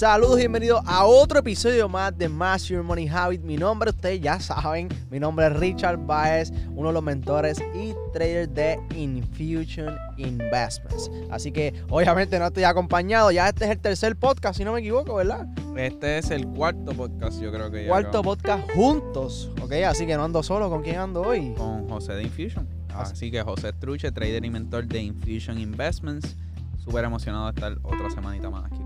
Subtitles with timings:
[0.00, 3.42] Saludos y bienvenidos a otro episodio más de Master Your Money Habit.
[3.42, 7.92] Mi nombre, ustedes ya saben, mi nombre es Richard Baez, uno de los mentores y
[8.10, 11.10] traders de Infusion Investments.
[11.30, 14.80] Así que obviamente no estoy acompañado, ya este es el tercer podcast, si no me
[14.80, 15.46] equivoco, ¿verdad?
[15.76, 17.90] Este es el cuarto podcast, yo creo que ya.
[17.90, 19.72] Cuarto podcast juntos, ¿ok?
[19.86, 21.52] Así que no ando solo, ¿con quién ando hoy?
[21.58, 22.66] Con José de Infusion.
[22.94, 26.36] Así que José Truche, trader y mentor de Infusion Investments.
[26.78, 28.79] Súper emocionado de estar otra semanita más aquí.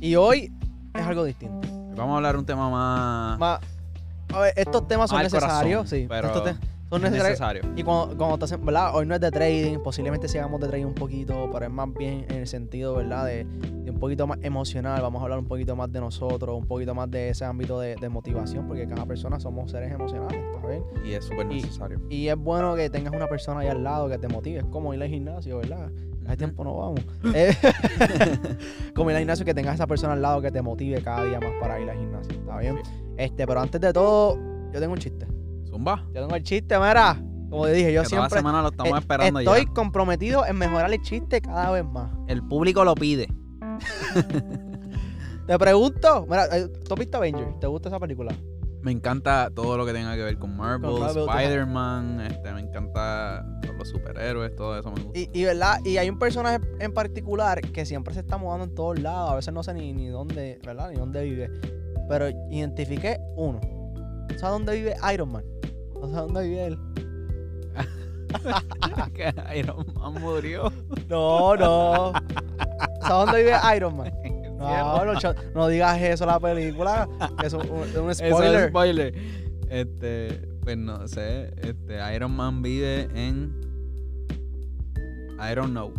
[0.00, 0.52] Y hoy
[0.94, 1.68] es algo distinto.
[1.96, 3.38] Vamos a hablar un tema más.
[3.38, 3.60] Ma-
[4.34, 6.06] a ver, estos temas son Al necesarios, corazón, sí.
[6.08, 6.42] pero estos
[6.90, 7.24] son es necesarios.
[7.24, 7.62] necesario.
[7.76, 8.94] Y cuando, cuando te hacen, ¿verdad?
[8.94, 11.92] Hoy no es de trading, posiblemente sí hagamos de trading un poquito, pero es más
[11.94, 13.24] bien en el sentido, ¿verdad?
[13.24, 15.00] De, de un poquito más emocional.
[15.00, 17.94] Vamos a hablar un poquito más de nosotros, un poquito más de ese ámbito de,
[17.96, 20.82] de motivación, porque cada persona somos seres emocionales, ¿está bien?
[21.04, 22.00] Y es súper Y- necesario.
[22.10, 24.58] Y es bueno que tengas una persona ahí al lado que te motive.
[24.58, 25.88] Es como ir al gimnasio, ¿verdad?
[26.26, 27.00] Hace tiempo no vamos.
[27.34, 27.54] Eh,
[28.94, 31.38] como ir al gimnasio, que tengas esa persona al lado que te motive cada día
[31.38, 32.32] más para ir al gimnasio.
[32.32, 32.78] ¿Está bien?
[32.84, 32.90] Sí.
[33.16, 34.36] Este, pero antes de todo,
[34.72, 35.26] yo tengo un chiste.
[35.68, 36.04] Zumba.
[36.12, 37.16] Yo tengo el chiste, mira.
[37.48, 39.72] Como te dije, yo que toda siempre semana lo estamos eh, esperando estoy ya.
[39.72, 42.10] comprometido en mejorar el chiste cada vez más.
[42.26, 43.28] El público lo pide.
[45.46, 47.60] Te pregunto, mira, eh, ¿tú has visto Avenger?
[47.60, 48.34] ¿Te gusta esa película?
[48.82, 52.20] Me encanta todo lo que tenga que ver con Marvel, Spider-Man.
[52.20, 53.44] Este, me encanta
[53.92, 55.18] los superhéroes, todo eso me gusta.
[55.18, 58.74] Y, y verdad, y hay un personaje en particular que siempre se está mudando en
[58.74, 60.90] todos lados, a veces no sé ni, ni dónde, ¿verdad?
[60.90, 61.50] Ni dónde vive.
[62.08, 63.60] Pero identifiqué uno.
[64.36, 65.44] ¿Sabes dónde vive Iron Man?
[65.94, 66.78] ¿No sabes dónde vive él?
[69.14, 70.72] que Iron Man murió.
[71.08, 72.12] No, no.
[73.00, 74.12] ¿Sabes dónde vive Iron Man?
[74.56, 75.04] No,
[75.54, 77.06] no, digas eso a la película.
[77.44, 78.68] Eso es un, Eso es spoiler.
[78.70, 79.14] spoiler.
[79.68, 81.52] Este, pues no sé.
[81.58, 83.65] Este, Iron Man vive en.
[85.38, 85.92] I don't know.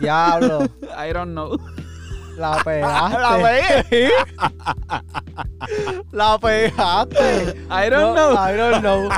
[0.00, 0.66] Diablo.
[0.96, 1.56] I don't know.
[2.36, 3.18] La pegaste.
[3.20, 4.10] La pegué.
[6.12, 7.56] La pegaste.
[7.70, 8.36] I don't No, know.
[8.36, 9.08] I don't know.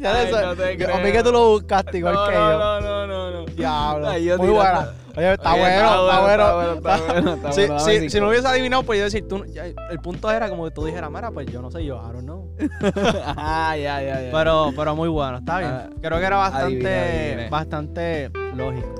[0.00, 0.42] Ya Ay, sé.
[0.42, 1.12] no te Yo- creo.
[1.12, 2.58] que tú lo buscaste igual no, que no, yo.
[2.58, 3.44] no, no, no, no.
[3.46, 4.08] Diablo.
[4.08, 4.90] Ay, Muy buena.
[5.16, 6.44] Oye, está Oye, bueno, está bueno.
[6.46, 7.34] Está bueno, está bueno.
[7.34, 9.44] está Si, bueno, si- no hubiese adivinado, pues yo decir, tú,
[9.90, 12.22] el punto era como que tú dijeras, mira, pues yo no sé yo, I don't
[12.22, 12.48] know.
[13.36, 14.30] ah, ya, ya, ya.
[14.32, 15.70] Pero, pero muy bueno, está bien.
[15.72, 18.94] Ah, Creo que era bastante, bastante lógico.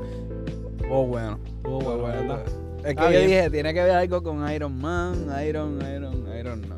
[0.91, 1.39] Oh, bueno.
[1.63, 2.21] Fue bueno, bueno.
[2.23, 2.43] ¿verdad?
[2.85, 6.77] Es que yo dije, tiene que ver algo con Iron Man, Iron, Iron, Iron, no.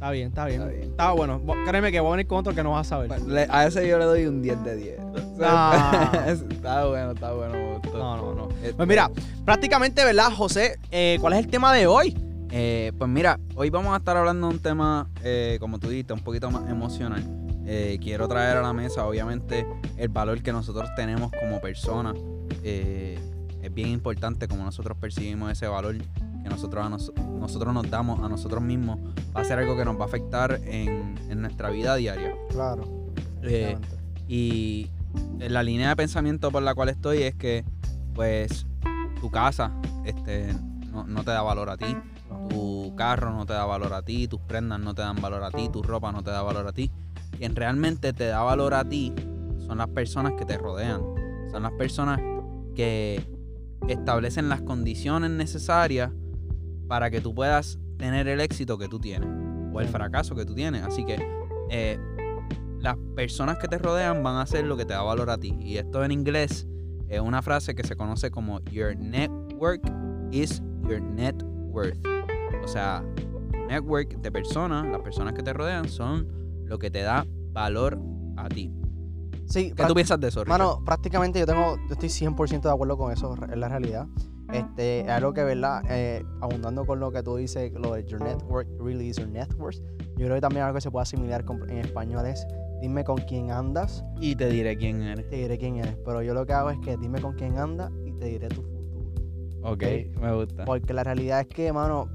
[0.00, 0.60] Está bien, está bien.
[0.62, 0.90] Está bien.
[0.90, 1.42] Está bueno.
[1.66, 3.08] Créeme que voy a venir con otro que no vas a saber.
[3.08, 4.98] Bueno, le- a ese yo le doy un 10 de 10.
[4.98, 5.12] No.
[6.26, 7.80] está bueno, está bueno.
[7.92, 8.48] No, no, no.
[8.62, 9.10] Este, Pues mira,
[9.44, 10.78] prácticamente, ¿verdad, José?
[10.90, 12.16] Eh, ¿Cuál es el tema de hoy?
[12.50, 16.14] eh, pues mira, hoy vamos a estar hablando de un tema, eh, como tú dijiste,
[16.14, 17.22] un poquito más emocional.
[17.66, 19.66] Eh, quiero traer a la mesa, obviamente,
[19.98, 22.16] el valor que nosotros tenemos como personas.
[22.64, 23.20] Eh,
[23.62, 25.94] es bien importante como nosotros percibimos ese valor
[26.42, 28.98] que nosotros, a nos- nosotros nos damos a nosotros mismos.
[29.36, 32.34] Va a ser algo que nos va a afectar en, en nuestra vida diaria.
[32.50, 32.84] Claro.
[33.42, 33.76] Eh,
[34.28, 34.88] Y
[35.38, 37.64] la línea de pensamiento por la cual estoy es que,
[38.14, 38.64] pues,
[39.20, 39.72] tu casa
[40.04, 40.54] este,
[40.92, 41.96] no, no te da valor a ti,
[42.48, 45.50] tu carro no te da valor a ti, tus prendas no te dan valor a
[45.50, 46.90] ti, tu ropa no te da valor a ti.
[47.36, 49.12] Quien realmente te da valor a ti
[49.66, 51.00] son las personas que te rodean,
[51.50, 52.20] son las personas
[52.76, 53.20] que
[53.88, 56.10] establecen las condiciones necesarias
[56.90, 59.30] para que tú puedas tener el éxito que tú tienes
[59.72, 60.82] o el fracaso que tú tienes.
[60.82, 61.24] Así que
[61.70, 61.96] eh,
[62.80, 65.56] las personas que te rodean van a hacer lo que te da valor a ti.
[65.60, 66.66] Y esto en inglés
[67.08, 69.82] es una frase que se conoce como Your network
[70.32, 71.96] is your net worth.
[72.64, 76.26] O sea, tu network de personas, las personas que te rodean, son
[76.64, 78.00] lo que te da valor
[78.36, 78.74] a ti.
[79.46, 80.58] Sí, ¿Qué tú piensas de eso, Richard?
[80.58, 84.08] Mano, prácticamente yo tengo, yo estoy 100% de acuerdo con eso, es la realidad.
[84.52, 85.82] Este, es algo que, ¿verdad?
[85.88, 89.48] Eh, abundando con lo que tú dices, lo de your network really is your net
[89.58, 89.78] worth.
[90.16, 92.46] Yo creo que también algo que se puede asimilar con- en español es
[92.80, 95.28] dime con quién andas, Y te diré quién eres.
[95.28, 95.96] te diré quién eres.
[96.04, 98.62] Pero yo lo que hago es que dime con quién andas y te diré tu
[98.62, 98.80] futuro.
[99.62, 99.82] Ok,
[100.20, 100.64] me gusta.
[100.64, 102.08] Porque la realidad es que, mano,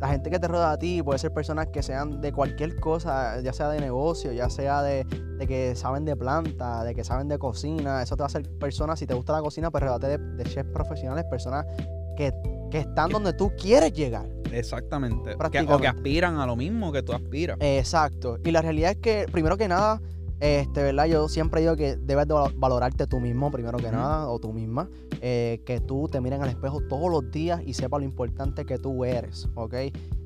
[0.00, 3.40] la gente que te rodea a ti puede ser personas que sean de cualquier cosa,
[3.40, 7.28] ya sea de negocio, ya sea de, de que saben de planta, de que saben
[7.28, 8.02] de cocina.
[8.02, 10.44] Eso te va a hacer personas, si te gusta la cocina, pues rodate de, de
[10.44, 11.66] chefs profesionales, personas
[12.16, 12.32] que,
[12.70, 14.26] que están donde tú quieres llegar.
[14.52, 15.34] Exactamente.
[15.34, 17.58] O que aspiran a lo mismo que tú aspiras.
[17.60, 18.38] Exacto.
[18.44, 20.00] Y la realidad es que, primero que nada,
[20.40, 21.06] este, ¿verdad?
[21.06, 24.52] Yo siempre digo que debes de val- valorarte tú mismo, primero que nada, o tú
[24.52, 24.88] misma.
[25.20, 28.78] eh, que tú te miren al espejo todos los días y sepa lo importante que
[28.78, 29.74] tú eres, ¿ok?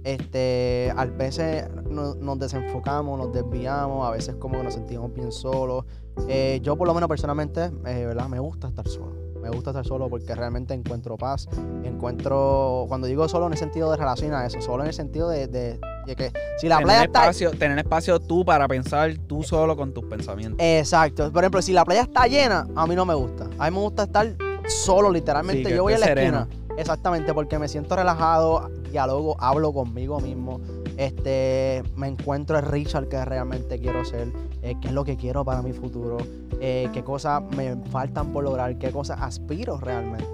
[0.05, 5.32] Este, a veces no- nos desenfocamos, nos desviamos, a veces como que nos sentimos bien
[5.32, 5.85] solos.
[6.29, 8.29] Eh, yo por lo menos personalmente, eh, ¿verdad?
[8.29, 9.12] Me gusta estar solo.
[9.41, 11.49] Me gusta estar solo porque realmente encuentro paz.
[11.85, 15.29] Encuentro, cuando digo solo en el sentido de relación a eso, solo en el sentido
[15.29, 17.20] de, de- de que si la tener playa está...
[17.20, 20.58] espacio, tener espacio tú para pensar tú solo con tus pensamientos.
[20.60, 21.32] Exacto.
[21.32, 23.44] Por ejemplo, si la playa está llena, a mí no me gusta.
[23.58, 24.34] A mí me gusta estar
[24.69, 25.69] solo, literalmente.
[25.69, 26.49] Sí, Yo voy a la esquina.
[26.76, 30.60] Exactamente, porque me siento relajado, dialogo, hablo conmigo mismo.
[31.06, 34.28] Este, me encuentro el Richard que realmente quiero ser,
[34.62, 36.19] eh, qué es lo que quiero para mi futuro,
[36.60, 40.28] eh, qué cosas me faltan por lograr, qué cosas aspiro realmente.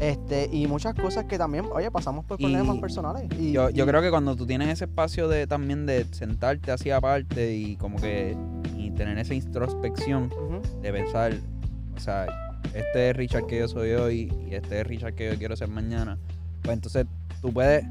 [0.00, 3.24] Este, y muchas cosas que también, oye, pasamos por Y problemas personales.
[3.40, 6.70] Y, Yo, yo y- creo que cuando tú tienes ese espacio de también de sentarte
[6.70, 8.36] así aparte y como que
[8.76, 10.30] y tener esa introspección
[10.80, 11.32] de pensar,
[11.96, 12.26] o sea,
[12.72, 15.66] este es Richard que yo soy hoy y este es Richard que yo quiero ser
[15.68, 16.18] mañana,
[16.62, 17.04] pues entonces
[17.42, 17.84] tú puedes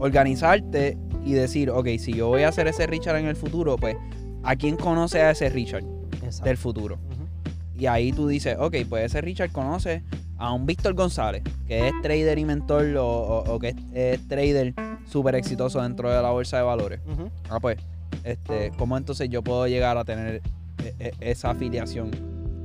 [0.00, 3.96] organizarte y decir, ok, si yo voy a ser ese Richard en el futuro, pues
[4.42, 5.84] ¿a quién conoce a ese Richard
[6.22, 6.44] Exacto.
[6.44, 6.98] del futuro?
[7.78, 10.02] Y ahí tú dices, ok, pues ese Richard conoce
[10.38, 14.28] a un Víctor González, que es trader y mentor o, o- o que es, es
[14.28, 14.74] trader
[15.06, 17.00] súper exitoso dentro de la bolsa de valores.
[17.48, 17.78] Ah, pues,
[18.24, 20.42] este, ¿cómo entonces yo puedo llegar a tener
[20.84, 22.10] e- e- esa afiliación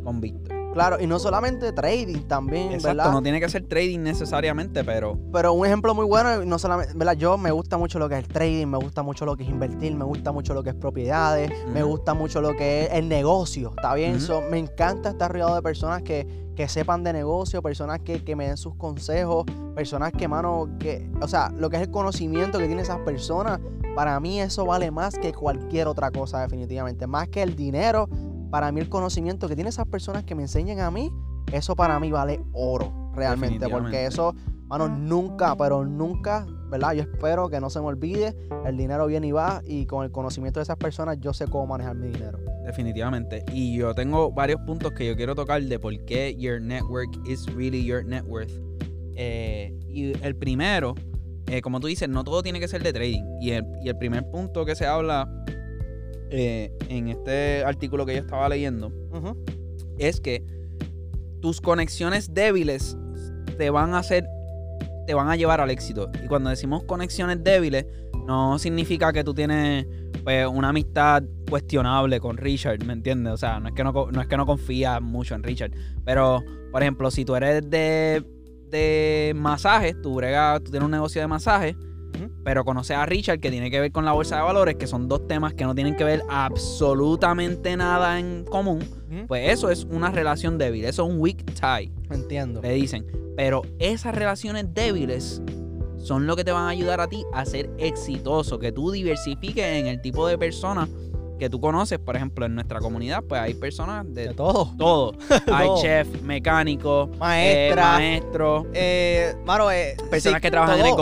[0.04, 0.47] con Víctor?
[0.78, 3.12] Claro, y no solamente trading también, Exacto, ¿verdad?
[3.12, 7.14] no tiene que ser trading necesariamente, pero Pero un ejemplo muy bueno, no solamente, ¿verdad?
[7.14, 9.50] Yo me gusta mucho lo que es el trading, me gusta mucho lo que es
[9.50, 13.10] invertir, me gusta mucho lo que es propiedades, me gusta mucho lo que es el
[13.10, 14.22] negocio, ¿está bien?
[14.22, 18.36] So, me encanta estar rodeado de personas que, que sepan de negocio, personas que, que
[18.36, 22.60] me den sus consejos, personas que, mano, que, o sea, lo que es el conocimiento
[22.60, 23.60] que tienen esas personas,
[23.96, 28.08] para mí eso vale más que cualquier otra cosa definitivamente, más que el dinero,
[28.50, 31.12] para mí el conocimiento que tienen esas personas que me enseñan a mí,
[31.52, 34.36] eso para mí vale oro, realmente, porque eso,
[34.68, 36.94] mano, nunca, pero nunca, ¿verdad?
[36.94, 38.36] Yo espero que no se me olvide,
[38.66, 41.68] el dinero viene y va, y con el conocimiento de esas personas yo sé cómo
[41.68, 42.40] manejar mi dinero.
[42.66, 43.46] definitivamente.
[43.54, 47.46] Y yo tengo varios puntos que yo quiero tocar de por qué your network is
[47.56, 48.52] really your net worth.
[49.16, 50.94] Eh, y el primero,
[51.48, 53.24] eh, como tú dices, no todo tiene que ser de trading.
[53.42, 55.28] Y el, y el primer punto que se habla
[56.30, 58.92] eh, en este artículo que yo estaba leyendo
[59.98, 60.44] es que
[61.42, 62.98] tus conexiones débiles
[63.58, 64.26] te van a hacer
[65.08, 66.12] te van a llevar al éxito.
[66.22, 67.86] Y cuando decimos conexiones débiles,
[68.28, 69.88] no significa que tú tienes
[70.24, 73.34] pues, una amistad cuestionable con Richard, ¿me entiendes?
[73.34, 75.72] O sea, no es que no, no es que no confías mucho en Richard.
[76.04, 78.22] Pero, por ejemplo, si tú eres de,
[78.70, 81.78] de masajes, tú, bregas, tú tienes un negocio de masajes.
[82.44, 85.08] Pero conoces a Richard que tiene que ver con la bolsa de valores, que son
[85.08, 88.80] dos temas que no tienen que ver absolutamente nada en común,
[89.28, 92.62] pues eso es una relación débil, eso es un weak tie, Entiendo.
[92.62, 93.06] le dicen.
[93.36, 95.42] Pero esas relaciones débiles
[95.98, 99.64] son lo que te van a ayudar a ti a ser exitoso, que tú diversifiques
[99.66, 100.90] en el tipo de personas
[101.38, 102.00] que tú conoces.
[102.00, 104.74] Por ejemplo, en nuestra comunidad, pues hay personas de De todo.
[104.78, 105.14] todo.
[105.54, 107.92] hay chef, mecánico, Maestra.
[107.94, 110.98] maestro, Eh, mano, eh, personas sí, que trabajan en el todo.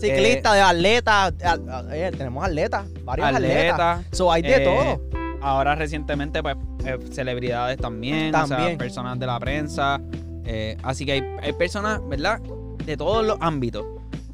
[0.00, 1.24] Gobierno, Ciclista, de atleta.
[1.26, 3.80] a- a- eh, tenemos atletas, varios atletas.
[3.80, 4.04] atletas.
[4.16, 5.02] So, hay de Eh, todo.
[5.42, 10.00] Ahora recientemente, pues, eh, celebridades también, o sea, personas de la prensa.
[10.48, 12.40] eh, así que hay, hay personas, ¿verdad?
[12.84, 13.84] De todos los ámbitos.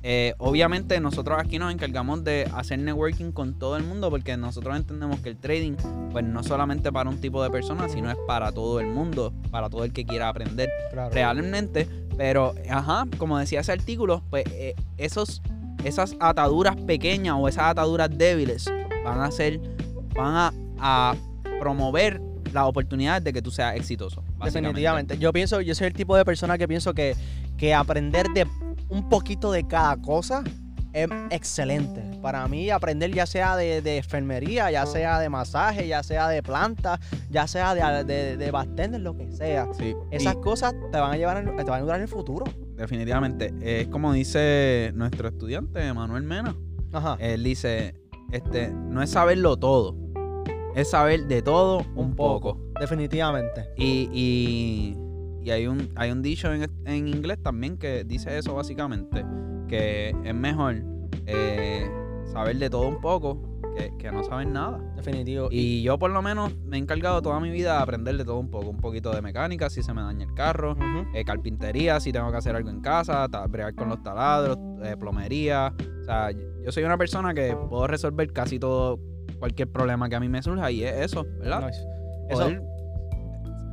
[0.02, 4.76] Eh, obviamente nosotros aquí nos encargamos de hacer networking con todo el mundo porque nosotros
[4.76, 5.74] entendemos que el trading,
[6.10, 9.70] pues no solamente para un tipo de personas, sino es para todo el mundo, para
[9.70, 11.10] todo el que quiera aprender Claro.
[11.14, 11.88] realmente.
[12.22, 15.42] Pero, ajá, como decía ese artículo, pues eh, esos,
[15.82, 18.72] esas ataduras pequeñas o esas ataduras débiles
[19.04, 19.58] van a ser,
[20.14, 21.16] van a, a
[21.58, 24.22] promover la oportunidad de que tú seas exitoso.
[24.40, 25.18] Definitivamente.
[25.18, 27.16] Yo pienso, yo soy el tipo de persona que pienso que,
[27.58, 28.46] que aprender de
[28.88, 30.44] un poquito de cada cosa
[30.92, 32.08] es excelente.
[32.22, 36.40] Para mí, aprender ya sea de, de enfermería, ya sea de masaje, ya sea de
[36.42, 39.66] planta, ya sea de, de, de bartender, lo que sea.
[39.76, 42.08] Sí, Esas y cosas te van a llevar, en- te van a ayudar en el
[42.08, 42.44] futuro.
[42.76, 43.52] definitivamente.
[43.60, 46.54] Es como dice nuestro estudiante Manuel Mena.
[46.92, 47.16] Ajá.
[47.18, 47.94] Él dice,
[48.30, 49.96] este, no es saberlo todo,
[50.76, 52.56] es saber de todo un, poco.
[52.80, 53.68] Definitivamente.
[53.76, 54.96] Y, y,
[55.42, 59.24] y hay un hay un dicho en, en inglés también que dice eso básicamente,
[59.68, 60.76] que es mejor
[61.26, 61.90] eh,
[62.32, 63.40] saber de todo un poco
[63.76, 64.78] que, que no saber nada.
[64.96, 65.48] Definitivo.
[65.50, 68.38] Y yo por lo menos me he encargado toda mi vida de aprender de todo
[68.38, 70.76] un poco, un poquito de mecánica si se me daña el carro,
[71.14, 75.72] eh, carpintería si tengo que hacer algo en casa, bregar con los taladros, eh, plomería.
[76.00, 78.98] O sea, yo soy una persona que puedo resolver casi todo,
[79.38, 81.66] cualquier problema que a mí me surja y es eso, ¿verdad?
[81.66, 81.80] Nice.
[82.28, 82.62] Eso, poder-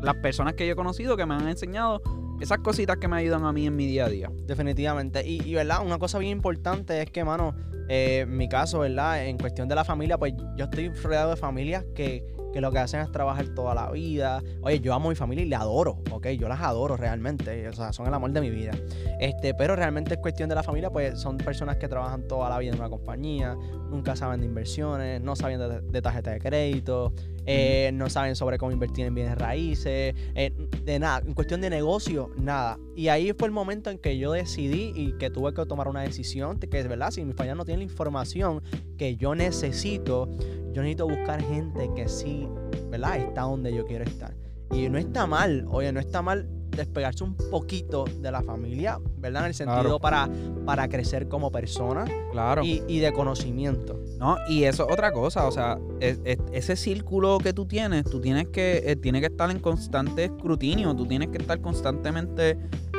[0.01, 2.01] las personas que yo he conocido que me han enseñado
[2.39, 4.31] esas cositas que me ayudan a mí en mi día a día.
[4.47, 5.27] Definitivamente.
[5.27, 5.85] Y, y, ¿verdad?
[5.85, 7.53] Una cosa bien importante es que, mano,
[7.89, 9.25] eh, en mi caso, ¿verdad?
[9.25, 12.79] En cuestión de la familia, pues yo estoy rodeado de familias que, que lo que
[12.79, 14.41] hacen es trabajar toda la vida.
[14.61, 16.27] Oye, yo amo a mi familia y le adoro, ¿ok?
[16.29, 18.71] Yo las adoro realmente, o sea, son el amor de mi vida.
[19.19, 22.57] Este, pero realmente es cuestión de la familia, pues son personas que trabajan toda la
[22.59, 23.55] vida en una compañía,
[23.89, 27.13] nunca saben de inversiones, no saben de, de tarjeta de crédito,
[27.51, 30.53] eh, no saben sobre cómo invertir en bienes raíces, eh,
[30.85, 32.77] de nada, en cuestión de negocio, nada.
[32.95, 36.01] Y ahí fue el momento en que yo decidí y que tuve que tomar una
[36.01, 38.61] decisión, que es verdad, si mi familia no tiene la información
[38.97, 40.29] que yo necesito,
[40.73, 42.47] yo necesito buscar gente que sí,
[42.89, 43.17] ¿verdad?
[43.17, 44.35] Está donde yo quiero estar.
[44.71, 49.41] Y no está mal, oye, no está mal despegarse un poquito de la familia, ¿verdad?
[49.41, 50.29] En el sentido para,
[50.65, 52.63] para crecer como persona Claro.
[52.63, 53.99] y, y de conocimiento.
[54.19, 58.03] No, y eso es otra cosa, o sea, es- es- ese círculo que tú tienes,
[58.05, 62.55] tú tienes que, eh, tiene que estar en constante escrutinio, tú tienes que estar constantemente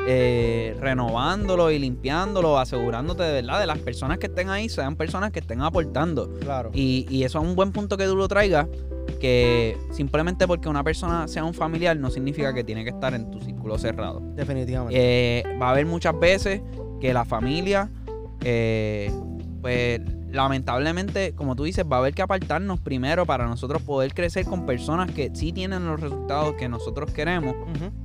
[0.07, 5.31] eh, renovándolo y limpiándolo, asegurándote de verdad de las personas que estén ahí sean personas
[5.31, 6.29] que estén aportando.
[6.39, 6.71] Claro.
[6.73, 8.67] Y, y eso es un buen punto que tú lo traigas,
[9.19, 13.29] que simplemente porque una persona sea un familiar no significa que tiene que estar en
[13.29, 14.21] tu círculo cerrado.
[14.35, 14.99] Definitivamente.
[14.99, 16.61] Eh, va a haber muchas veces
[16.99, 17.89] que la familia,
[18.43, 19.11] eh,
[19.61, 24.45] pues lamentablemente, como tú dices, va a haber que apartarnos primero para nosotros poder crecer
[24.45, 27.55] con personas que sí tienen los resultados que nosotros queremos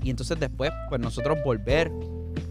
[0.03, 1.91] y entonces después, pues nosotros volver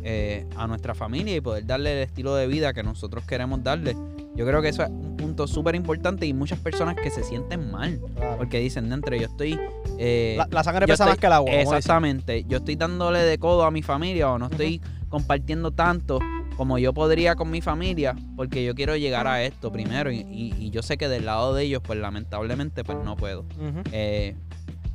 [0.04, 3.96] eh, a nuestra familia y poder darle el estilo de vida que nosotros queremos darle.
[4.36, 7.72] Yo creo que eso es un punto súper importante y muchas personas que se sienten
[7.72, 8.38] mal Claro.
[8.38, 9.58] porque dicen, dentro yo estoy...
[9.98, 11.52] eh, La, la sangre pesa estoy- más que el agua.
[11.54, 12.44] Exactamente.
[12.46, 16.20] Yo estoy dándole de codo a mi familia o no estoy compartiendo tanto
[16.56, 20.54] como yo podría con mi familia porque yo quiero llegar a esto primero y, y-
[20.58, 23.46] y yo sé que del lado de ellos pues lamentablemente pues no puedo.
[23.92, 24.36] Eh,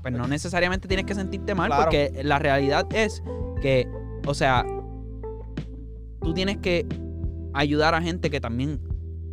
[0.02, 1.82] pues no necesariamente tienes que sentirte mal Claro.
[1.84, 3.22] porque la realidad es
[3.60, 3.86] que,
[4.26, 4.64] o sea,
[6.22, 6.86] tú tienes que
[7.54, 8.80] ayudar a gente que también,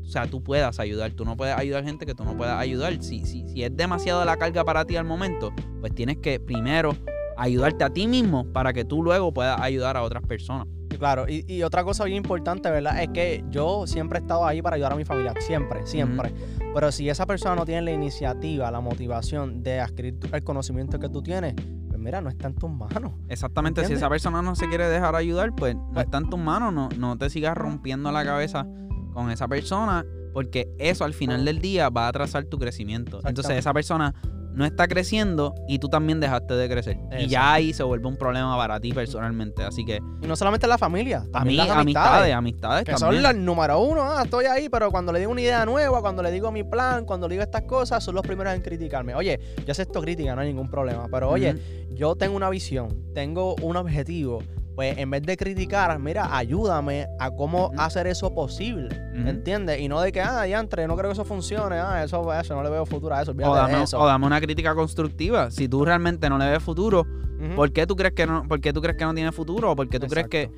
[0.02, 1.12] o sea, tú puedas ayudar.
[1.12, 3.02] Tú no puedes ayudar a gente que tú no puedas ayudar.
[3.04, 6.96] Si, si, si es demasiado la carga para ti al momento, pues tienes que primero
[7.38, 10.68] ayudarte a ti mismo para que tú luego puedas ayudar a otras personas.
[10.98, 13.02] Claro, y, y otra cosa bien importante, ¿verdad?
[13.02, 16.34] Es que yo siempre he estado ahí para ayudar a mi familia, siempre, siempre.
[16.74, 21.10] Pero si esa persona no tiene la iniciativa, la motivación de adquirir el conocimiento que
[21.10, 21.54] tú tienes,
[21.88, 23.12] pues mira, no está en tus manos.
[23.30, 26.40] Exactamente, si esa persona no se quiere dejar ayudar, pues no Pues- está en tus
[26.40, 28.66] manos, no, no te sigas rompiendo la cabeza
[29.14, 33.20] con esa persona, porque eso al final del día va a atrasar tu crecimiento.
[33.26, 34.14] Entonces esa persona
[34.58, 36.98] no está creciendo y tú también dejaste de crecer.
[37.20, 39.64] Y ya ahí se vuelve un problema para ti personalmente.
[39.64, 42.34] Así que Y no solamente la familia, a mí, las amistades, amistades.
[42.34, 45.64] amistades Que son los número uno, ah, estoy ahí, pero cuando le digo una idea
[45.64, 48.62] nueva, cuando le digo mi plan, cuando le digo estas cosas, son los primeros en
[48.64, 49.14] criticarme.
[49.14, 51.56] Oye, yo acepto crítica, no hay ningún problema, pero oye,
[51.92, 54.42] yo tengo una visión, tengo un objetivo,
[54.78, 59.28] pues en vez de criticar, mira, ayúdame a cómo hacer eso posible, Ujú.
[59.28, 59.80] ¿entiendes?
[59.82, 62.54] Y no de que, ah, ya entre, no creo que eso funcione, ah, eso, eso,
[62.56, 64.00] no le veo futuro a eso, O dame, eso.
[64.00, 65.50] o dame una crítica constructiva.
[65.50, 67.08] Si tú realmente no le ves futuro.
[67.56, 69.72] ¿Por qué tú crees que no, por qué tú crees que no tiene futuro?
[69.72, 70.52] ¿O por qué tú crees que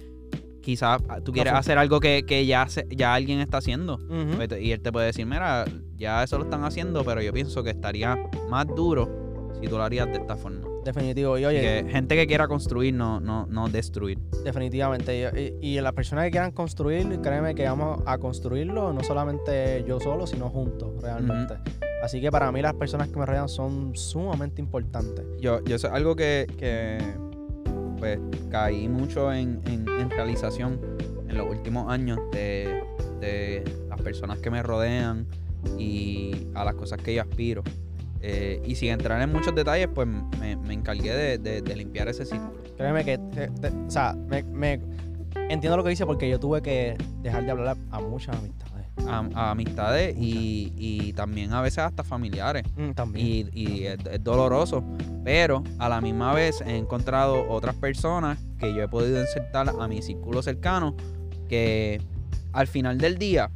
[0.62, 4.00] quizás tú quieres hacer algo que, que ya, se- ya alguien está haciendo?
[4.36, 5.64] Pues Y él te puede decir, mira,
[5.98, 8.18] ya eso lo están haciendo, pero yo pienso que estaría
[8.50, 9.08] más duro
[9.62, 10.69] si tú lo harías de esta forma.
[10.94, 14.18] Definitivo, y oye, que gente que quiera construir, no, no, no destruir.
[14.44, 15.56] definitivamente.
[15.62, 20.00] Y, y las personas que quieran construir, créeme que vamos a construirlo, no solamente yo
[20.00, 21.56] solo, sino juntos, realmente.
[22.04, 25.26] Así que para mí las personas que me rodean son sumamente importantes.
[25.40, 26.98] Yo, yo eso es algo que, que,
[27.98, 28.20] pues
[28.50, 30.80] caí mucho en, en- en realización
[31.28, 32.82] en los últimos años de,
[33.20, 35.28] de las personas que me rodean
[35.78, 37.64] y a las cosas que yo aspiro.
[38.22, 42.08] Eh, y sin entrar en muchos detalles, pues me, me encargué de, de- de limpiar
[42.10, 42.62] ese círculo.
[42.78, 44.82] Créeme que, te- te- o sea, me, me-
[45.50, 48.70] entiendo lo que dice porque yo tuve que dejar de hablar a, a muchas amistades.
[49.08, 52.64] A, a amistades y, y también a veces hasta familiares.
[52.76, 53.50] Mm, también.
[53.54, 54.84] y, y es, es doloroso.
[55.24, 59.88] Pero a la misma vez he encontrado otras personas que yo he podido insertar a
[59.88, 60.96] mi círculo cercano
[61.48, 62.02] que
[62.52, 63.50] al final del día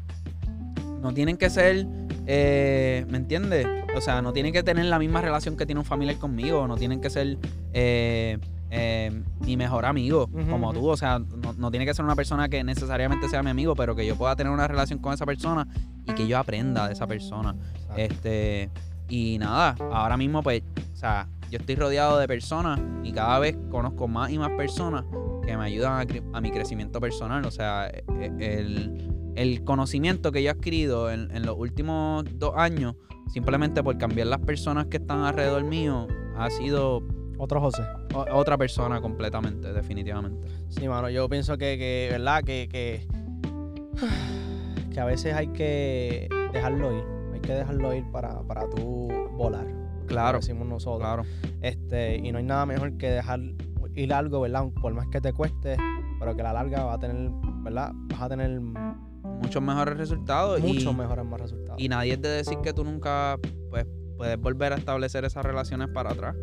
[1.01, 1.85] no tienen que ser,
[2.25, 3.67] eh, ¿me entiendes?
[3.95, 6.75] O sea, no tienen que tener la misma relación que tiene un familiar conmigo, no
[6.77, 7.37] tienen que ser
[7.73, 8.37] eh,
[8.71, 12.49] eh, mi mejor amigo como tú, o sea, no, no tiene que ser una persona
[12.49, 15.67] que necesariamente sea mi amigo, pero que yo pueda tener una relación con esa persona
[16.05, 17.55] y que yo aprenda de esa persona.
[17.75, 17.95] Exacto.
[17.97, 18.69] Este,
[19.09, 23.55] y nada, ahora mismo pues, o sea, yo estoy rodeado de personas y cada vez
[23.69, 25.05] conozco más y más personas
[25.45, 27.45] que me ayudan a mi crecimiento personal.
[27.45, 32.23] O sea, e- e- el, el conocimiento que yo he adquirido en, en los últimos
[32.37, 32.95] dos años,
[33.31, 37.01] simplemente por cambiar las personas que están alrededor mío, ha sido
[37.37, 37.83] Otro José.
[38.13, 40.47] o- otra persona completamente, definitivamente.
[40.69, 42.43] Sí, mano, yo pienso que, que ¿verdad?
[42.43, 43.07] Que, que,
[44.93, 47.03] que a veces hay que dejarlo ir.
[47.33, 49.65] Hay que dejarlo ir para, para tú volar.
[50.07, 50.99] Claro, como decimos nosotros.
[51.01, 51.23] Claro.
[51.61, 53.39] Este, y no hay nada mejor que dejar
[53.95, 54.65] ir algo, ¿verdad?
[54.81, 55.77] Por más que te cueste,
[56.19, 57.31] pero que a la larga va a tener,
[57.63, 57.91] ¿verdad?
[57.93, 58.59] Vas a tener
[59.43, 60.59] Muchos mejores resultados.
[60.61, 61.81] muchos y, mejores más resultados.
[61.81, 63.37] y nadie es de decir que tú nunca
[63.69, 63.85] pues,
[64.17, 66.35] puedes volver a establecer esas relaciones para atrás.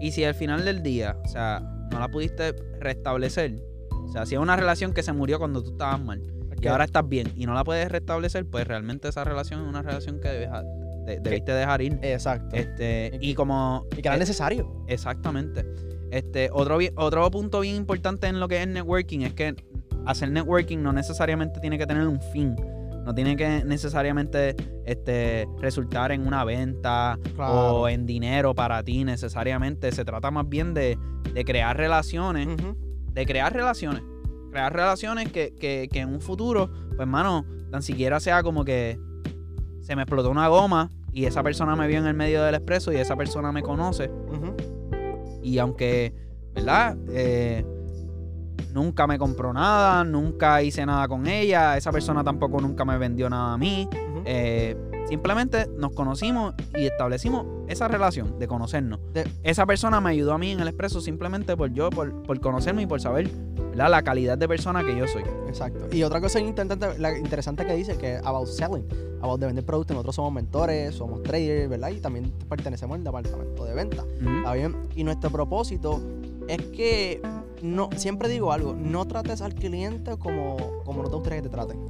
[0.00, 1.60] Y si al final del día, o sea,
[1.90, 5.70] no la pudiste restablecer, o sea, si es una relación que se murió cuando tú
[5.72, 6.22] estabas mal
[6.60, 9.82] y ahora estás bien y no la puedes restablecer, pues realmente esa relación es una
[9.82, 11.98] relación que debes- de- debiste dejar ir.
[12.02, 12.56] Exacto.
[12.56, 14.84] Este, y como y que es eh, necesario.
[14.88, 15.64] Exactamente.
[16.10, 19.54] Este, otro, otro punto bien importante en lo que es networking es que
[20.06, 22.54] hacer networking no necesariamente tiene que tener un fin.
[23.04, 27.52] No tiene que necesariamente este, resultar en una venta Claro.
[27.80, 29.92] o en dinero para ti necesariamente.
[29.92, 30.98] Se trata más bien de,
[31.32, 32.48] de crear relaciones.
[33.12, 34.02] De crear relaciones.
[34.50, 38.98] Crear relaciones que, que, que en un futuro, pues mano, tan siquiera sea como que
[39.80, 42.92] se me explotó una goma y esa persona me vio en el medio del expreso
[42.92, 44.10] y esa persona me conoce.
[45.42, 46.14] Y aunque,
[46.54, 46.96] ¿verdad?
[47.10, 47.64] Eh,
[48.72, 53.28] nunca me compró nada, nunca hice nada con ella, esa persona tampoco nunca me vendió
[53.30, 53.88] nada a mí.
[54.24, 54.76] Eh,
[55.08, 59.00] simplemente nos conocimos y establecimos esa relación de conocernos.
[59.14, 62.38] De- Esa persona me ayudó a mí en el expreso simplemente por yo, por, por
[62.40, 63.30] conocerme y por saber
[63.70, 63.90] ¿verdad?
[63.90, 65.22] la calidad de persona que yo soy.
[65.46, 65.86] Exacto.
[65.94, 68.84] Y otra cosa interesante, la- interesante que dice que about selling,
[69.22, 69.94] about de vender productos.
[69.94, 71.88] Nosotros somos mentores, somos traders, ¿verdad?
[71.90, 74.04] Y también pertenecemos al departamento de venta.
[74.38, 74.76] ¿Está bien?
[74.94, 76.02] Y nuestro propósito
[76.48, 77.22] es que
[77.62, 81.54] no, siempre digo algo, no trates al cliente como, como no te gustaría que te
[81.54, 81.88] traten.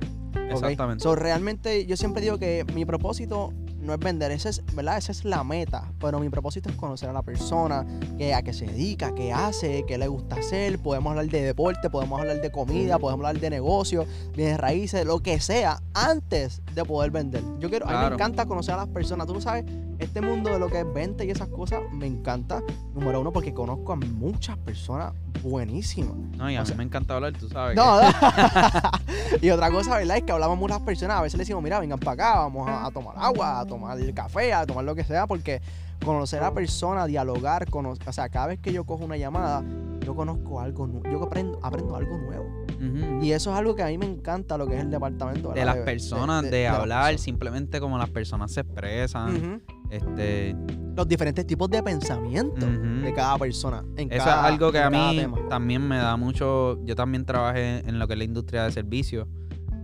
[0.50, 1.02] Exactamente.
[1.02, 4.98] So, realmente yo siempre digo que mi propósito no es vender, esa es, ¿verdad?
[4.98, 7.86] Esa es la meta, pero mi propósito es conocer a la persona,
[8.18, 11.88] que, a qué se dedica, qué hace, qué le gusta hacer, podemos hablar de deporte,
[11.88, 14.06] podemos hablar de comida, podemos hablar de negocio,
[14.36, 17.42] bienes raíces, lo que sea, antes de poder vender.
[17.58, 19.64] Yo quiero, a mí me encanta conocer a las personas, tú lo sabes,
[19.98, 22.62] este mundo de lo que es venta y esas cosas me encanta,
[22.94, 25.12] número uno, porque conozco a muchas personas
[25.42, 26.14] buenísimas.
[26.36, 27.76] No, y a o mí sea- me encanta hablar, tú sabes.
[27.76, 27.98] No,
[29.42, 30.16] y otra cosa, ¿verdad?
[30.18, 31.18] Es que hablamos muchas personas.
[31.18, 33.98] A veces le decimos, mira, vengan para acá, vamos a, a tomar agua, a tomar
[34.14, 35.60] café, a tomar lo que sea, porque
[36.04, 39.64] conocer a la persona, dialogar, cono- o sea, cada vez que yo cojo una llamada,
[40.04, 42.44] yo conozco algo nuevo, yo aprendo, aprendo algo nuevo.
[42.68, 43.26] que-.
[43.26, 45.50] Y eso es algo que a mí me encanta, lo que es el departamento.
[45.52, 47.20] de las personas, de, las hablar, personas.
[47.22, 49.36] simplemente como las personas se expresan.
[49.36, 49.62] Ujú.
[49.90, 50.54] Este,
[50.96, 53.84] Los diferentes tipos de pensamiento de cada persona.
[53.96, 55.38] En Eso cada- es algo que a mí tema.
[55.48, 56.78] también me da mucho.
[56.84, 59.26] Yo también trabajé en lo que es la industria de servicios.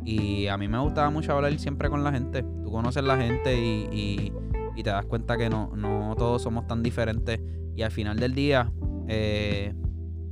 [0.04, 2.42] Y a mí me gustaba mucho hablar siempre con la gente.
[2.42, 4.32] Tú conoces la gente y, y-
[4.76, 7.40] y te das cuenta que no, no todos somos tan diferentes.
[7.76, 8.70] Y al final del día,
[9.08, 9.72] eh,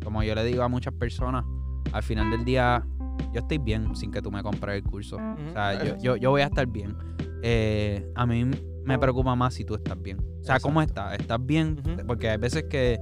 [0.05, 1.45] como yo le digo a muchas personas,
[1.93, 2.85] al final del día
[3.33, 5.17] yo estoy bien sin que tú me compres el curso.
[5.17, 6.97] O sea, yo, yo, yo voy a estar bien.
[7.43, 8.45] Eh, a mí
[8.85, 10.19] me preocupa más si tú estás bien.
[10.41, 11.19] O sea, ¿cómo estás?
[11.19, 11.81] ¿Estás bien?
[11.85, 12.07] Ujú.
[12.07, 12.99] Porque hay veces que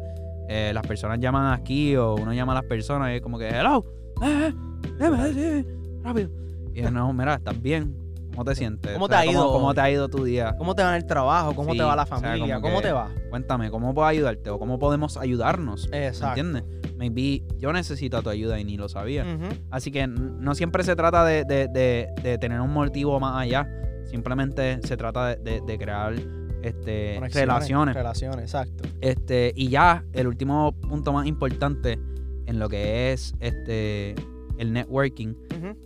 [0.48, 3.48] eh, las personas llaman aquí o uno llama a las personas y es como que,
[3.48, 3.84] hello,
[4.22, 4.52] eh,
[5.00, 5.64] eh,
[6.02, 6.30] rápido.
[6.74, 7.96] Y yo, no, mira, ¿estás bien?
[8.30, 8.92] ¿Cómo te sientes?
[8.92, 9.74] ¿Cómo O sea, te ha ido ¿Cómo, hoy?
[9.74, 10.54] te ha ido tu día?
[10.56, 11.52] ¿Cómo te va en el trabajo?
[11.54, 12.60] ¿Cómo Sí, te va la o sea, familia?
[12.60, 13.10] ¿Cómo que- te va?
[13.28, 14.50] Cuéntame, ¿cómo puedo ayudarte?
[14.50, 15.88] ¿O cómo podemos ayudarnos?
[15.90, 16.40] ¿Me Exacto.
[16.40, 16.94] entiendes?
[16.96, 19.24] Maybe yo necesito tu ayuda y ni lo sabía.
[19.24, 19.46] Ujú.
[19.70, 23.68] Así que no siempre se trata de, de- de- de tener un motivo más allá.
[24.10, 26.14] Simplemente se trata de, de- de crear
[26.62, 27.94] este, relaciones.
[27.94, 28.84] Relaciones, exacto.
[29.00, 31.98] Este, y ya, el último punto más importante
[32.46, 34.14] en lo que es este
[34.58, 35.34] el networking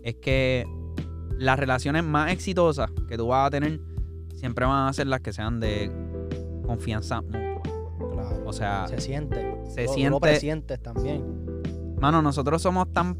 [0.03, 0.65] es que
[1.39, 3.79] las relaciones más exitosas que tú vas a tener
[4.35, 5.91] siempre van a ser las que sean de
[6.67, 7.63] confianza mutua.
[8.13, 8.43] Claro.
[8.47, 9.57] O sea, Se siente.
[9.69, 11.23] se tú siente- Lo presientes también.
[12.01, 13.17] Mano, nosotros somos tan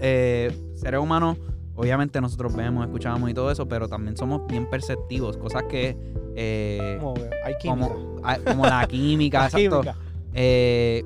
[0.00, 1.38] eh, seres humanos.
[1.82, 5.36] Obviamente nosotros vemos, escuchamos y todo eso, pero también somos bien perceptivos.
[5.36, 5.96] Cosas que.
[6.36, 7.14] eh, Como
[7.44, 7.88] hay química.
[7.88, 9.80] como, ah, como la química, La exacto.
[9.80, 9.96] química.
[10.32, 11.04] Eh,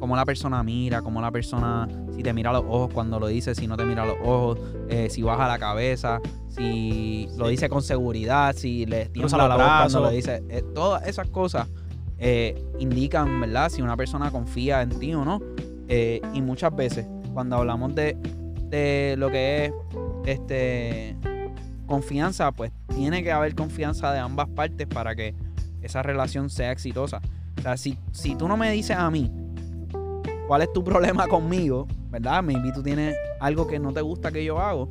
[0.00, 1.86] como la persona mira, como la persona.
[2.16, 4.16] Si te mira a los ojos cuando lo dice, si no te mira a los
[4.24, 4.58] ojos,
[4.88, 9.56] eh, si baja la cabeza, si lo dice con seguridad, si le tiembla los la
[9.56, 10.42] voz cuando lo dice.
[10.48, 11.68] Eh, todas esas cosas
[12.16, 13.68] eh, indican, ¿verdad?
[13.68, 15.38] Si una persona confía en ti o no.
[15.86, 18.16] Y muchas veces, cuando hablamos de,
[18.70, 19.72] de lo que es
[20.24, 21.16] este
[21.86, 25.34] confianza, pues tiene que haber confianza de ambas partes para que
[25.82, 27.20] esa relación sea exitosa.
[27.58, 29.30] O sea, si, si tú no me dices a mí
[30.46, 32.42] cuál es tu problema conmigo, ¿verdad?
[32.42, 34.88] Maybe tú tienes algo que no te gusta que yo hago,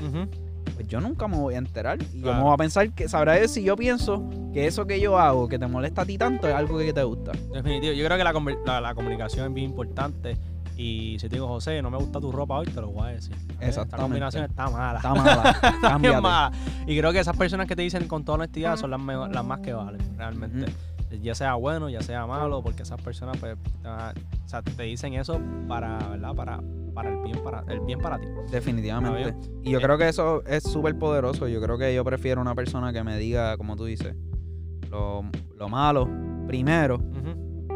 [0.76, 1.98] pues yo nunca me voy a enterar.
[2.14, 5.00] Y yo me voy a pensar que, sabrá Dios si yo pienso que eso que
[5.00, 7.32] yo hago, que te molesta a ti tanto, es algo que te gusta.
[7.54, 7.94] Definitivo.
[7.94, 8.34] Yo creo que la,
[8.66, 10.38] la- la comunicación es bien importante.
[10.78, 13.14] Y si te digo, José, no me gusta tu ropa hoy, te lo voy a
[13.14, 13.36] decir.
[13.36, 14.02] Esta Exactamente.
[14.04, 14.98] combinación está mala.
[14.98, 15.58] Está mala.
[15.82, 16.22] Cámbiate.
[16.22, 16.52] mala.
[16.88, 19.00] Y creo que esas personas que te dicen con toda honestidad son las,
[19.32, 20.72] las más que valen, realmente.
[21.22, 24.14] Ya sea bueno, ya sea malo, porque esas personas pues, te, van a-
[24.46, 26.34] o sea, te dicen eso para, ¿verdad?
[26.34, 26.60] Para,
[26.96, 28.26] para el bien para el bien para ti.
[28.52, 29.36] Definitivamente.
[29.64, 31.48] Y yo Eh, creo que eso es súper poderoso.
[31.48, 34.16] Yo creo que yo prefiero una persona que me diga, como tú dices,
[34.90, 35.24] lo,
[35.56, 36.10] lo malo
[36.48, 37.00] primero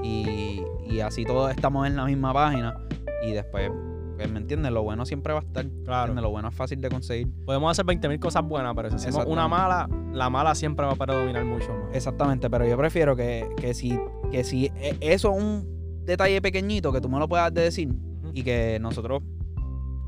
[0.04, 0.47] y,
[0.90, 2.76] y así todos estamos en la misma página
[3.24, 3.70] y después,
[4.16, 4.72] pues, ¿me entiendes?
[4.72, 5.66] Lo bueno siempre va a estar.
[5.86, 6.14] Claro.
[6.14, 7.28] Lo bueno es fácil de conseguir.
[7.46, 10.96] Podemos hacer 20.000 cosas buenas, pero si hacemos una mala, la mala siempre va a
[10.96, 11.96] predominar mucho más.
[11.96, 14.00] Exactamente, pero yo prefiero que, que si,
[14.32, 17.94] que si e- eso es un detalle pequeñito que tú me lo puedas decir
[18.34, 19.22] y que nosotros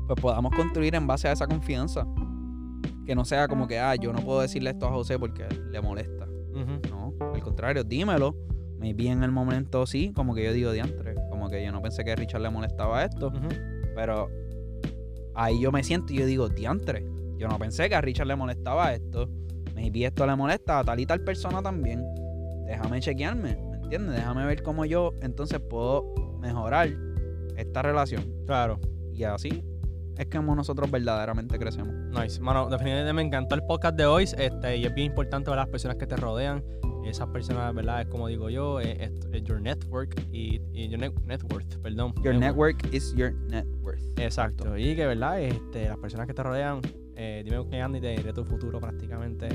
[0.06, 2.06] pues podamos construir en base a esa confianza.
[3.06, 5.80] Que no sea como que, ah, yo no puedo decirle esto a José porque le
[5.80, 6.26] molesta.
[6.90, 8.34] No, al contrario, dímelo.
[8.80, 11.14] Maybe en el momento sí, como que yo digo diantre.
[11.28, 13.30] Como que yo no pensé que a Richard le molestaba esto.
[13.94, 14.30] Pero
[15.34, 17.06] ahí yo me siento y yo digo, diantre.
[17.36, 19.28] Yo no pensé que a Richard le molestaba esto.
[19.74, 22.02] Maybe esto le molesta a tal y tal persona también.
[22.66, 24.16] Déjame chequearme, ¿me entiendes?
[24.16, 26.88] Déjame ver cómo yo entonces puedo mejorar
[27.56, 28.24] esta relación.
[28.46, 28.80] Claro.
[29.12, 29.62] Y así
[30.20, 31.94] es como nosotros verdaderamente crecemos.
[32.10, 32.40] Nice.
[32.40, 34.24] Mano, definitivamente me encantó el podcast de hoy.
[34.24, 36.62] Este, y es bien importante ver las personas que te rodean.
[37.04, 38.02] Esas personas, ¿verdad?
[38.02, 41.76] Es como digo yo, es, es- es your network y, y your net, net worth,
[41.78, 42.12] perdón.
[42.22, 42.82] Your Network.
[42.82, 44.02] network is your net worth.
[44.18, 44.76] Exacto.
[44.76, 45.40] Y que, ¿verdad?
[45.40, 46.80] Este, las personas que te rodean,
[47.16, 49.48] eh, dime qué anda y te diré tu futuro prácticamente.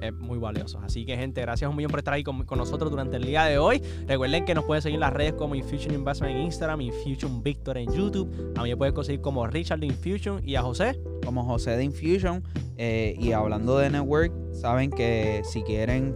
[0.00, 0.80] Es muy valioso.
[0.82, 3.44] Así que, gente, gracias un millón por estar ahí con, con nosotros durante el día
[3.44, 3.82] de hoy.
[4.06, 7.78] Recuerden que nos pueden seguir en las redes como Infusion Investment en Instagram, Infusion Victor
[7.78, 8.52] en YouTube.
[8.56, 10.98] A mí me pueden conseguir como Richard de Infusion y a José.
[11.24, 12.42] como José de Infusion.
[12.76, 16.14] eh, y hablando de network, saben que si quieren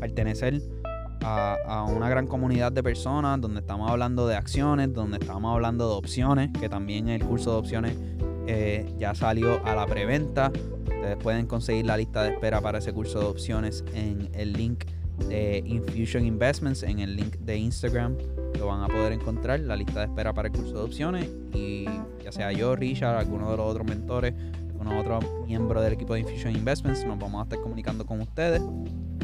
[0.00, 0.60] pertenecer
[1.22, 5.88] a, a una gran comunidad de personas, donde estamos hablando de acciones, donde estamos hablando
[5.88, 7.96] de opciones, que también el curso de opciones
[8.46, 10.52] eh, ya salió a la preventa.
[11.04, 14.84] Ustedes pueden conseguir la lista de espera para ese curso de opciones en el link
[15.28, 18.16] de Infusion Investments, en el link de Instagram.
[18.58, 21.30] Lo van a poder encontrar, la lista de espera para el curso de opciones.
[21.52, 21.84] Y
[22.24, 24.32] ya sea yo, Richard, alguno de los otros mentores,
[24.70, 28.62] alguno otro miembro del equipo de Infusion Investments, nos vamos a estar comunicando con ustedes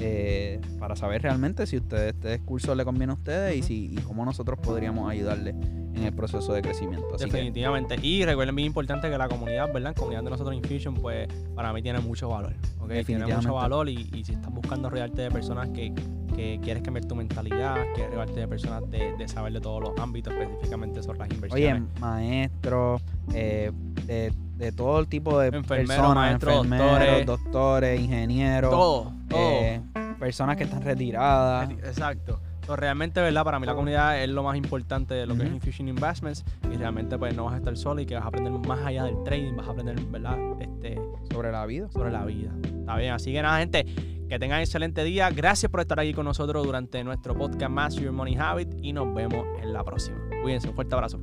[0.03, 3.97] eh, para saber realmente si ustedes, este curso le conviene a ustedes y, si, y
[4.03, 7.07] cómo nosotros podríamos ayudarle en el proceso de crecimiento.
[7.15, 7.97] Así que Definitivamente.
[8.01, 9.91] Y recuerden bien importante que la comunidad, ¿verdad?
[9.91, 12.55] La comunidad de nosotros Infusion, pues para mí tiene mucho valor.
[12.81, 12.93] ¿ok?
[13.05, 15.93] Tiene mucho valor y, y si estás buscando rodearte de personas que,
[16.35, 19.99] que quieres cambiar tu mentalidad, quieres rodearte de personas de, de saber de todos los
[19.99, 21.83] ámbitos, específicamente sobre las inversiones.
[21.83, 23.03] Oye, maestros,
[23.35, 23.71] eh,
[24.07, 27.27] de, de todo el tipo de Enfermeros, personas, maestros, enfermeros, doctores.
[27.27, 29.41] doctores, ingenieros, todo, todo.
[29.41, 29.81] eh,
[30.21, 31.71] personas que están retiradas.
[31.71, 32.41] Exacto.
[32.67, 33.43] So, realmente, ¿verdad?
[33.43, 35.51] Para mí la comunidad es lo más importante de lo que es.
[35.51, 38.53] Infusion Investments y realmente pues no vas a estar solo y que vas a aprender
[38.53, 40.37] más allá del trading, vas a aprender, ¿verdad?
[40.61, 41.01] Este,
[41.33, 41.91] sobre la vida.
[41.91, 42.53] sobre la vida.
[42.63, 43.85] Está bien, así que nada, gente,
[44.29, 45.31] que tengan excelente día.
[45.31, 49.13] Gracias por estar aquí con nosotros durante nuestro podcast Master Your Money Habit y nos
[49.15, 50.19] vemos en la próxima.
[50.43, 51.19] Cuídense, un fuerte abrazo.